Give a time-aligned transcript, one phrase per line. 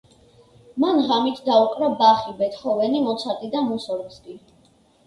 [0.83, 4.41] მან ღამით დაუკრა ბახი, ბეთჰოვენი, მოცარტი და მუსორგსკი.